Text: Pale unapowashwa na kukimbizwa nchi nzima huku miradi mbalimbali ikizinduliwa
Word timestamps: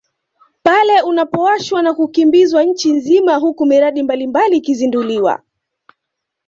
Pale 0.63 1.01
unapowashwa 1.03 1.81
na 1.81 1.93
kukimbizwa 1.93 2.63
nchi 2.63 2.91
nzima 2.91 3.35
huku 3.35 3.65
miradi 3.65 4.03
mbalimbali 4.03 4.57
ikizinduliwa 4.57 5.41